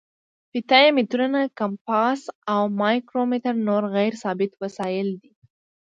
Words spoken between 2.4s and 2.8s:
او